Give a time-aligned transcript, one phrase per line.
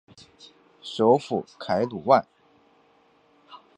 [0.81, 2.25] 首府凯鲁万。